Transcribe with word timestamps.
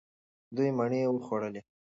دوی 0.55 0.69
مڼې 0.77 1.01
وخوړلې. 1.09 1.61